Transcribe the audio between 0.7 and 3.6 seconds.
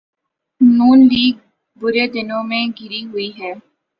نون League برے دنوں میں گھری ہوئی ہے۔